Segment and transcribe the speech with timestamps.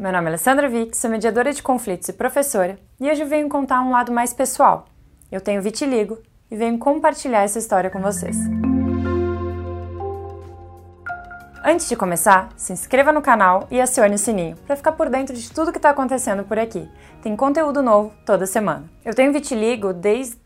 [0.00, 3.82] Meu nome é Alessandra Vick, sou mediadora de conflitos e professora, e hoje venho contar
[3.82, 4.86] um lado mais pessoal.
[5.30, 6.16] Eu tenho vitiligo
[6.50, 8.34] e venho compartilhar essa história com vocês.
[11.62, 15.36] Antes de começar, se inscreva no canal e acione o sininho para ficar por dentro
[15.36, 16.88] de tudo que está acontecendo por aqui.
[17.22, 18.84] Tem conteúdo novo toda semana.
[19.04, 20.40] Eu tenho vitiligo desde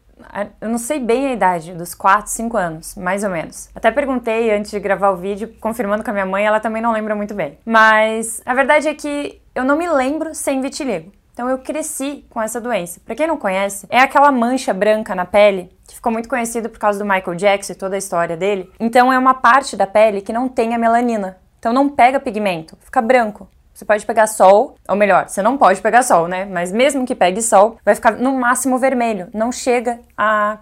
[0.61, 3.69] eu não sei bem a idade, dos 4, 5 anos, mais ou menos.
[3.75, 6.93] Até perguntei antes de gravar o vídeo, confirmando com a minha mãe, ela também não
[6.93, 7.59] lembra muito bem.
[7.65, 11.13] Mas a verdade é que eu não me lembro sem vitiligo.
[11.33, 13.01] Então eu cresci com essa doença.
[13.05, 16.79] Para quem não conhece, é aquela mancha branca na pele que ficou muito conhecido por
[16.79, 18.71] causa do Michael Jackson e toda a história dele.
[18.79, 21.37] Então é uma parte da pele que não tem a melanina.
[21.59, 23.49] Então não pega pigmento, fica branco.
[23.73, 26.45] Você pode pegar sol, ou melhor, você não pode pegar sol, né?
[26.45, 29.29] Mas mesmo que pegue sol, vai ficar no máximo vermelho.
[29.35, 30.59] Não chega a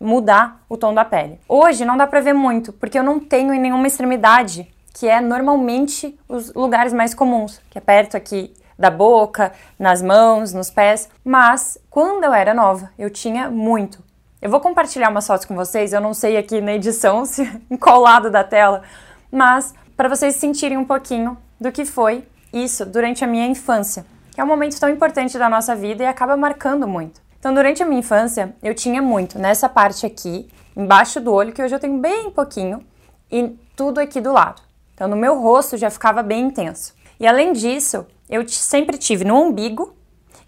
[0.00, 1.40] mudar o tom da pele.
[1.48, 5.20] Hoje não dá pra ver muito, porque eu não tenho em nenhuma extremidade, que é
[5.20, 11.08] normalmente os lugares mais comuns, que é perto aqui da boca, nas mãos, nos pés.
[11.24, 14.02] Mas quando eu era nova, eu tinha muito.
[14.40, 17.76] Eu vou compartilhar umas fotos com vocês, eu não sei aqui na edição se em
[17.76, 18.82] qual lado da tela,
[19.30, 24.40] mas para vocês sentirem um pouquinho do que foi isso durante a minha infância, que
[24.40, 27.20] é um momento tão importante da nossa vida e acaba marcando muito.
[27.38, 31.62] Então, durante a minha infância, eu tinha muito nessa parte aqui, embaixo do olho, que
[31.62, 32.84] hoje eu tenho bem pouquinho,
[33.30, 34.60] e tudo aqui do lado.
[35.02, 36.94] Então, no meu rosto já ficava bem intenso.
[37.18, 39.96] E além disso, eu sempre tive no umbigo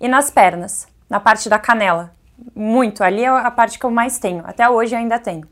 [0.01, 2.15] e nas pernas, na parte da canela.
[2.55, 4.45] Muito, ali é a parte que eu mais tenho.
[4.47, 5.43] Até hoje eu ainda tenho.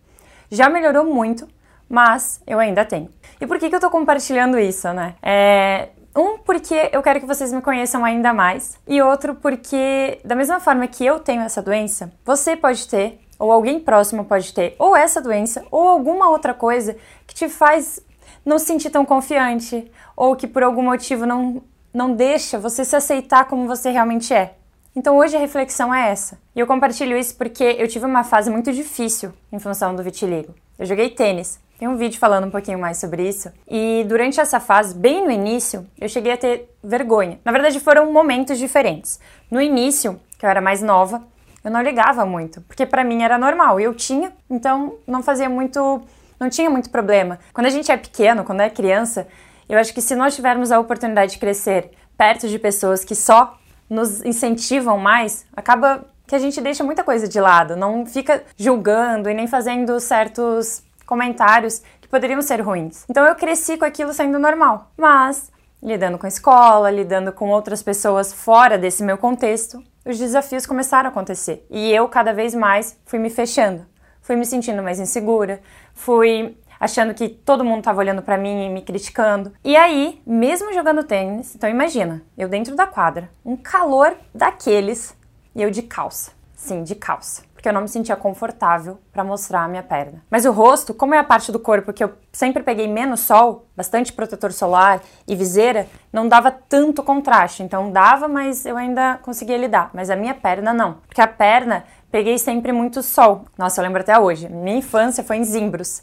[0.52, 1.48] Já melhorou muito,
[1.88, 3.08] mas eu ainda tenho.
[3.40, 5.16] E por que, que eu tô compartilhando isso, né?
[5.20, 10.36] É, um, porque eu quero que vocês me conheçam ainda mais, e outro, porque da
[10.36, 14.76] mesma forma que eu tenho essa doença, você pode ter, ou alguém próximo pode ter,
[14.78, 18.00] ou essa doença, ou alguma outra coisa que te faz
[18.44, 21.62] não se sentir tão confiante, ou que por algum motivo não,
[21.92, 24.54] não deixa você se aceitar como você realmente é.
[24.94, 26.38] Então hoje a reflexão é essa.
[26.54, 30.54] E eu compartilho isso porque eu tive uma fase muito difícil em função do vitiligo.
[30.78, 33.50] Eu joguei tênis tem um vídeo falando um pouquinho mais sobre isso.
[33.66, 37.40] E durante essa fase, bem no início, eu cheguei a ter vergonha.
[37.44, 39.18] Na verdade, foram momentos diferentes.
[39.50, 41.20] No início, que eu era mais nova,
[41.64, 43.80] eu não ligava muito, porque para mim era normal.
[43.80, 46.00] Eu tinha, então não fazia muito,
[46.42, 47.38] não tinha muito problema.
[47.52, 49.28] Quando a gente é pequeno, quando é criança,
[49.68, 53.56] eu acho que se nós tivermos a oportunidade de crescer perto de pessoas que só
[53.88, 59.28] nos incentivam mais, acaba que a gente deixa muita coisa de lado, não fica julgando
[59.30, 63.04] e nem fazendo certos comentários que poderiam ser ruins.
[63.08, 65.52] Então eu cresci com aquilo sendo normal, mas
[65.82, 71.08] lidando com a escola, lidando com outras pessoas fora desse meu contexto, os desafios começaram
[71.08, 73.84] a acontecer e eu cada vez mais fui me fechando,
[74.22, 75.60] fui me sentindo mais insegura,
[75.92, 79.52] fui achando que todo mundo estava olhando para mim e me criticando.
[79.62, 85.14] E aí, mesmo jogando tênis, então imagina, eu dentro da quadra, um calor daqueles
[85.54, 86.32] e eu de calça.
[86.56, 90.20] Sim, de calça porque eu não me sentia confortável para mostrar a minha perna.
[90.28, 93.68] Mas o rosto, como é a parte do corpo que eu sempre peguei menos sol,
[93.76, 97.62] bastante protetor solar e viseira, não dava tanto contraste.
[97.62, 99.90] Então dava, mas eu ainda conseguia lidar.
[99.94, 103.46] Mas a minha perna não, porque a perna peguei sempre muito sol.
[103.58, 104.48] Nossa, eu lembro até hoje.
[104.48, 106.02] Minha infância foi em Zimbros.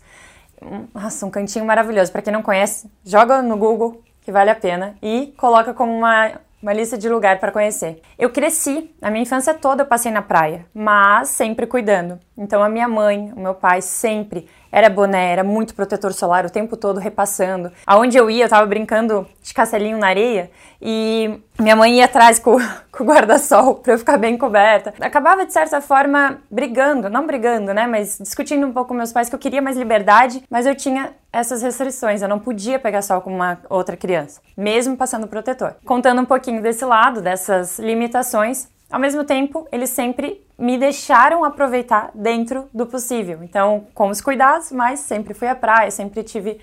[0.94, 2.12] Nossa, um cantinho maravilhoso.
[2.12, 6.34] Para quem não conhece, joga no Google que vale a pena e coloca como uma
[6.62, 8.02] uma lista de lugar para conhecer.
[8.18, 12.20] Eu cresci, a minha infância toda eu passei na praia, mas sempre cuidando.
[12.38, 16.50] Então a minha mãe, o meu pai sempre era boné, era muito protetor solar o
[16.50, 17.72] tempo todo repassando.
[17.86, 22.40] Aonde eu ia, eu tava brincando de castelinho na areia e minha mãe ia atrás
[22.40, 22.58] com,
[22.92, 24.94] com o guarda-sol pra eu ficar bem coberta.
[25.00, 29.30] Acabava, de certa forma, brigando, não brigando, né, mas discutindo um pouco com meus pais
[29.30, 33.22] que eu queria mais liberdade, mas eu tinha essas restrições, eu não podia pegar sol
[33.22, 35.76] com uma outra criança, mesmo passando protetor.
[35.86, 42.12] Contando um pouquinho desse lado, dessas limitações, ao mesmo tempo, eles sempre me deixaram aproveitar
[42.14, 43.42] dentro do possível.
[43.42, 46.60] Então, com os cuidados, mas sempre fui à praia, sempre tive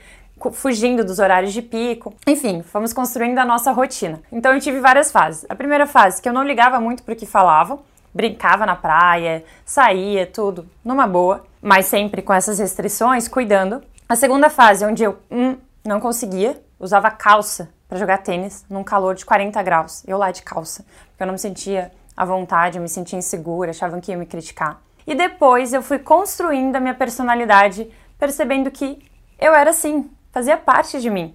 [0.53, 2.15] fugindo dos horários de pico.
[2.27, 4.21] Enfim, fomos construindo a nossa rotina.
[4.31, 5.47] Então, eu tive várias fases.
[5.49, 7.81] A primeira fase, que eu não ligava muito para o que falavam,
[8.13, 13.83] brincava na praia, saía, tudo numa boa, mas sempre com essas restrições, cuidando.
[14.07, 19.15] A segunda fase, onde eu hum, não conseguia, usava calça para jogar tênis num calor
[19.15, 20.03] de 40 graus.
[20.07, 23.71] Eu lá de calça, porque eu não me sentia à vontade, eu me sentia insegura,
[23.71, 24.81] achavam que ia me criticar.
[25.07, 28.99] E depois eu fui construindo a minha personalidade, percebendo que
[29.39, 31.35] eu era assim, fazia parte de mim.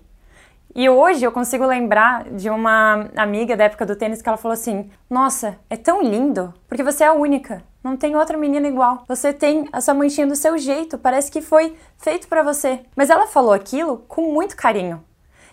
[0.73, 4.53] E hoje eu consigo lembrar de uma amiga da época do tênis que ela falou
[4.53, 7.61] assim: Nossa, é tão lindo, porque você é a única.
[7.83, 9.03] Não tem outra menina igual.
[9.07, 12.81] Você tem a sua manchinha do seu jeito, parece que foi feito para você.
[12.95, 15.03] Mas ela falou aquilo com muito carinho.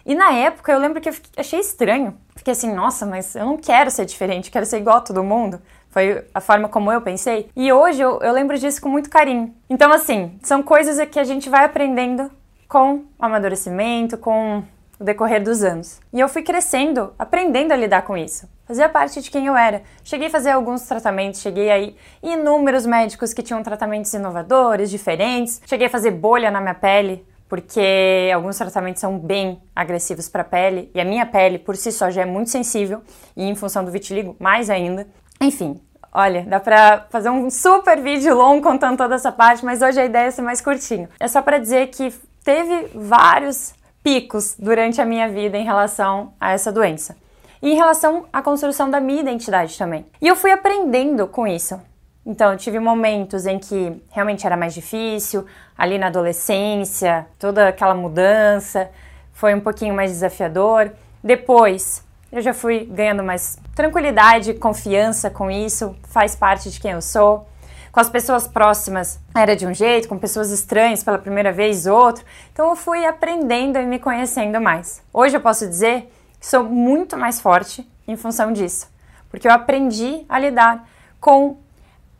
[0.04, 2.16] E na época eu lembro que eu achei estranho.
[2.36, 5.60] Fiquei assim, nossa, mas eu não quero ser diferente, quero ser igual a todo mundo.
[5.90, 7.50] Foi a forma como eu pensei.
[7.56, 9.54] E hoje eu, eu lembro disso com muito carinho.
[9.68, 12.30] Então, assim, são coisas que a gente vai aprendendo
[12.68, 14.62] com o amadurecimento, com
[15.00, 16.00] o decorrer dos anos.
[16.12, 18.48] E eu fui crescendo, aprendendo a lidar com isso.
[18.66, 19.82] Fazia parte de quem eu era.
[20.04, 25.62] Cheguei a fazer alguns tratamentos, cheguei aí inúmeros médicos que tinham tratamentos inovadores, diferentes.
[25.64, 30.44] Cheguei a fazer bolha na minha pele, porque alguns tratamentos são bem agressivos para a
[30.44, 33.02] pele e a minha pele por si só já é muito sensível
[33.36, 35.06] e em função do vitiligo mais ainda.
[35.40, 35.80] Enfim,
[36.12, 40.04] olha, dá para fazer um super vídeo longo contando toda essa parte, mas hoje a
[40.04, 41.08] ideia é ser mais curtinho.
[41.18, 42.12] É só para dizer que
[42.44, 47.16] teve vários picos durante a minha vida em relação a essa doença.
[47.60, 50.06] E em relação à construção da minha identidade também.
[50.20, 51.80] E eu fui aprendendo com isso.
[52.28, 55.46] Então, eu tive momentos em que realmente era mais difícil,
[55.78, 58.90] ali na adolescência, toda aquela mudança
[59.32, 60.92] foi um pouquinho mais desafiador.
[61.25, 67.00] Depois, eu já fui ganhando mais tranquilidade, confiança com isso, faz parte de quem eu
[67.00, 67.48] sou
[67.90, 72.22] com as pessoas próximas era de um jeito, com pessoas estranhas pela primeira vez outro.
[72.52, 75.02] Então eu fui aprendendo e me conhecendo mais.
[75.12, 78.86] Hoje eu posso dizer que sou muito mais forte em função disso,
[79.30, 80.86] porque eu aprendi a lidar
[81.19, 81.56] com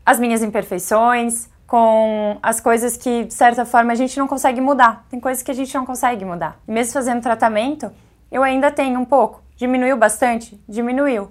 [0.09, 5.05] as minhas imperfeições, com as coisas que, de certa forma, a gente não consegue mudar.
[5.11, 6.59] Tem coisas que a gente não consegue mudar.
[6.67, 7.91] E mesmo fazendo tratamento,
[8.31, 9.43] eu ainda tenho um pouco.
[9.57, 10.59] Diminuiu bastante?
[10.69, 11.31] Diminuiu.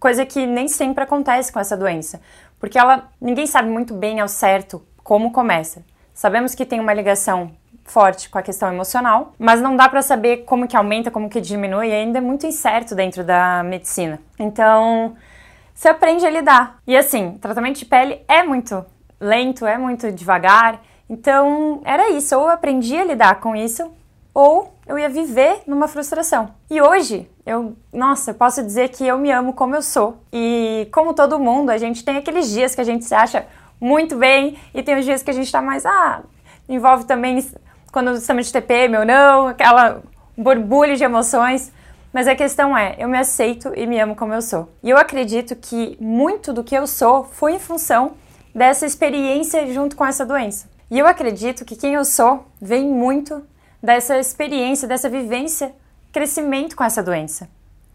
[0.00, 2.20] Coisa que nem sempre acontece com essa doença
[2.58, 5.82] porque ela ninguém sabe muito bem ao certo como começa.
[6.12, 7.52] Sabemos que tem uma ligação
[7.84, 11.40] forte com a questão emocional, mas não dá para saber como que aumenta, como que
[11.40, 14.20] diminui, ainda é muito incerto dentro da medicina.
[14.38, 15.16] Então,
[15.78, 16.80] você aprende a lidar.
[16.84, 18.84] E assim, tratamento de pele é muito
[19.20, 20.82] lento, é muito devagar.
[21.08, 23.88] Então, era isso, ou eu aprendi a lidar com isso,
[24.34, 26.52] ou eu ia viver numa frustração.
[26.68, 30.20] E hoje, eu, nossa, posso dizer que eu me amo como eu sou.
[30.32, 33.46] E como todo mundo, a gente tem aqueles dias que a gente se acha
[33.80, 36.22] muito bem e tem os dias que a gente tá mais, ah,
[36.68, 37.38] envolve também
[37.92, 40.02] quando estamos de TPM ou não, aquela
[40.36, 41.72] borbulha de emoções.
[42.12, 44.72] Mas a questão é, eu me aceito e me amo como eu sou.
[44.82, 48.12] E eu acredito que muito do que eu sou foi em função
[48.54, 50.68] dessa experiência junto com essa doença.
[50.90, 53.44] E eu acredito que quem eu sou vem muito
[53.82, 55.74] dessa experiência, dessa vivência,
[56.10, 57.48] crescimento com essa doença.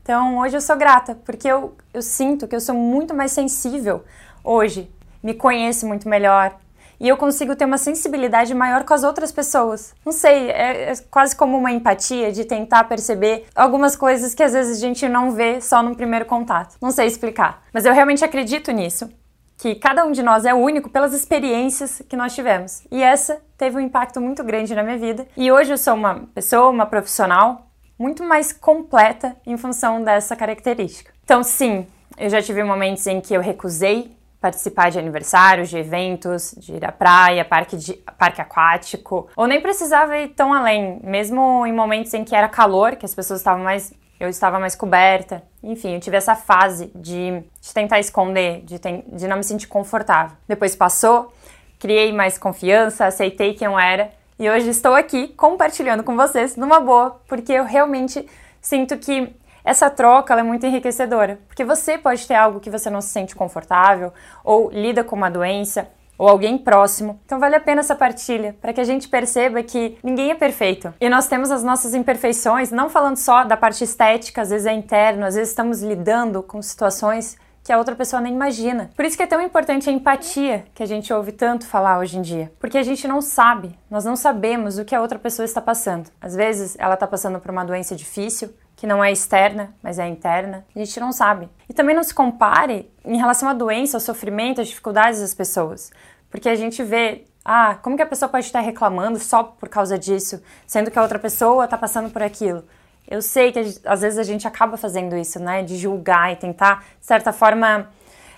[0.03, 4.03] Então, hoje eu sou grata, porque eu, eu sinto que eu sou muito mais sensível
[4.43, 4.91] hoje,
[5.23, 6.55] me conheço muito melhor
[7.03, 9.93] e eu consigo ter uma sensibilidade maior com as outras pessoas.
[10.05, 14.53] Não sei, é, é quase como uma empatia de tentar perceber algumas coisas que às
[14.53, 16.77] vezes a gente não vê só no primeiro contato.
[16.81, 19.09] Não sei explicar, mas eu realmente acredito nisso
[19.57, 22.87] que cada um de nós é único pelas experiências que nós tivemos.
[22.89, 25.27] E essa teve um impacto muito grande na minha vida.
[25.35, 27.67] E hoje eu sou uma pessoa, uma profissional
[27.99, 31.13] muito mais completa em função dessa característica.
[31.23, 31.85] Então, sim,
[32.17, 36.83] eu já tive momentos em que eu recusei participar de aniversários, de eventos, de ir
[36.83, 42.13] à praia, parque, de, parque aquático, ou nem precisava ir tão além, mesmo em momentos
[42.13, 45.43] em que era calor, que as pessoas estavam mais eu estava mais coberta.
[45.61, 49.67] Enfim, eu tive essa fase de, de tentar esconder, de, ten, de não me sentir
[49.67, 50.37] confortável.
[50.47, 51.33] Depois passou,
[51.77, 56.79] criei mais confiança, aceitei quem eu era e hoje estou aqui compartilhando com vocês numa
[56.79, 58.25] boa, porque eu realmente
[58.61, 63.01] sinto que essa troca é muito enriquecedora, porque você pode ter algo que você não
[63.01, 64.11] se sente confortável
[64.43, 67.19] ou lida com uma doença ou alguém próximo.
[67.25, 70.93] Então vale a pena essa partilha, para que a gente perceba que ninguém é perfeito.
[70.99, 74.73] E nós temos as nossas imperfeições, não falando só da parte estética, às vezes é
[74.73, 78.91] interno, às vezes estamos lidando com situações que a outra pessoa nem imagina.
[78.95, 82.17] Por isso que é tão importante a empatia que a gente ouve tanto falar hoje
[82.17, 85.45] em dia, porque a gente não sabe, nós não sabemos o que a outra pessoa
[85.45, 86.09] está passando.
[86.19, 90.07] Às vezes ela está passando por uma doença difícil, que não é externa, mas é
[90.07, 91.49] interna, a gente não sabe.
[91.69, 95.91] E também não se compare em relação à doença, ao sofrimento, às dificuldades das pessoas,
[96.29, 99.97] porque a gente vê, ah, como que a pessoa pode estar reclamando só por causa
[99.97, 102.63] disso, sendo que a outra pessoa está passando por aquilo.
[103.07, 106.83] Eu sei que às vezes a gente acaba fazendo isso, né, de julgar e tentar,
[106.99, 107.89] de certa forma,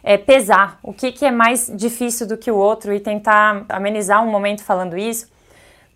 [0.03, 4.23] é, pesar o que, que é mais difícil do que o outro e tentar amenizar
[4.23, 5.31] um momento falando isso.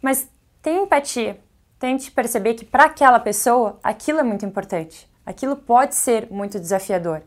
[0.02, 0.28] Mas
[0.62, 1.38] tenha empatia,
[1.80, 5.10] tente perceber que para aquela pessoa aquilo é muito importante.
[5.26, 7.22] Aquilo pode ser muito desafiador,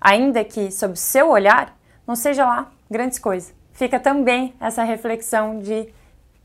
[0.00, 3.54] ainda que sob seu olhar não seja lá grandes coisas.
[3.72, 5.88] Fica também essa reflexão de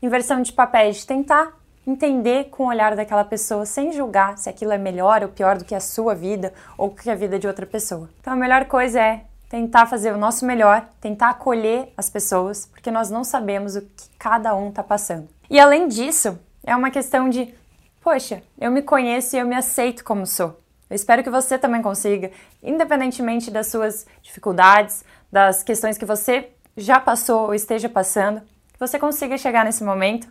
[0.02, 1.52] inversão de papéis, de tentar
[1.86, 5.64] entender com o olhar daquela pessoa sem julgar se aquilo é melhor ou pior do
[5.64, 8.08] que a sua vida ou que a vida de outra pessoa.
[8.20, 12.90] Então a melhor coisa é tentar fazer o nosso melhor, tentar acolher as pessoas, porque
[12.90, 15.28] nós não sabemos o que cada um está passando.
[15.48, 17.54] E além disso, é uma questão de
[18.00, 20.60] poxa, eu me conheço e eu me aceito como sou.
[20.88, 22.30] Eu espero que você também consiga,
[22.62, 28.40] independentemente das suas dificuldades, das questões que você já passou ou esteja passando,
[28.72, 30.28] que você consiga chegar nesse momento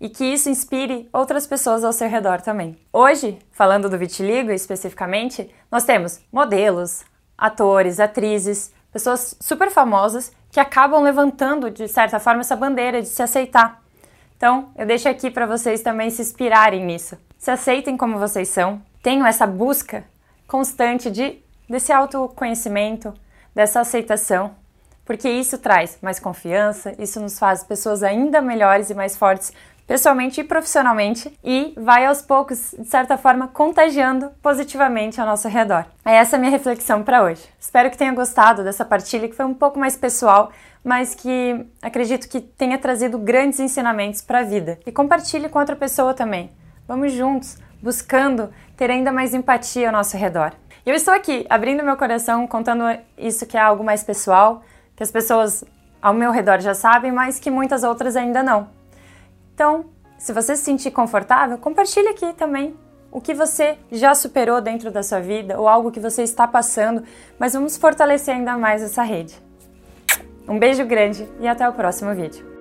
[0.00, 2.78] e que isso inspire outras pessoas ao seu redor também.
[2.92, 7.04] Hoje, falando do vitiligo especificamente, nós temos modelos,
[7.38, 13.22] atores, atrizes, pessoas super famosas que acabam levantando de certa forma essa bandeira de se
[13.22, 13.83] aceitar.
[14.36, 17.16] Então, eu deixo aqui para vocês também se inspirarem nisso.
[17.38, 20.04] Se aceitem como vocês são, tenham essa busca
[20.46, 23.14] constante de desse autoconhecimento,
[23.54, 24.54] dessa aceitação
[25.04, 29.52] porque isso traz mais confiança, isso nos faz pessoas ainda melhores e mais fortes
[29.86, 35.84] pessoalmente e profissionalmente e vai aos poucos, de certa forma, contagiando positivamente ao nosso redor.
[36.04, 37.42] É essa a minha reflexão para hoje.
[37.58, 40.50] Espero que tenha gostado dessa partilha que foi um pouco mais pessoal,
[40.82, 44.78] mas que acredito que tenha trazido grandes ensinamentos para a vida.
[44.86, 46.50] E compartilhe com outra pessoa também.
[46.86, 50.52] Vamos juntos, buscando ter ainda mais empatia ao nosso redor.
[50.84, 52.84] Eu estou aqui, abrindo meu coração, contando
[53.16, 54.62] isso que é algo mais pessoal,
[54.94, 55.64] que as pessoas
[56.02, 58.68] ao meu redor já sabem, mas que muitas outras ainda não.
[59.54, 59.86] Então,
[60.18, 62.76] se você se sentir confortável, compartilhe aqui também
[63.10, 67.04] o que você já superou dentro da sua vida ou algo que você está passando,
[67.38, 69.40] mas vamos fortalecer ainda mais essa rede.
[70.48, 72.53] Um beijo grande e até o próximo vídeo.